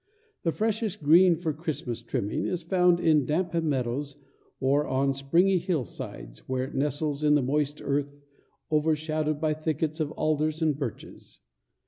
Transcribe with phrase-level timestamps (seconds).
[0.41, 4.15] The freshest green for Christmas trimming is found in damp meadows
[4.59, 8.17] or on springy hillsides, where it nestles in the moist earth,
[8.71, 11.39] overshadowed by thickets of alders and birches.